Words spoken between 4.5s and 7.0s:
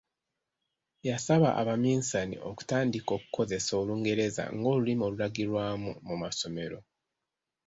ng’olulimi olulagirwamu mu masomero.